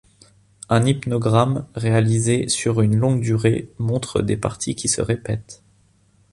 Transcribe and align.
Un 0.67 0.83
hypnogramme 0.87 1.67
réalisé 1.75 2.49
sur 2.49 2.81
une 2.81 2.95
longue 2.97 3.21
durée 3.21 3.69
montre 3.77 4.23
des 4.23 4.35
parties 4.35 4.73
qui 4.73 4.87
se 4.87 4.99
répètent. 4.99 5.61